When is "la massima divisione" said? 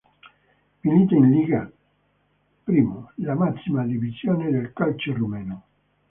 3.17-4.49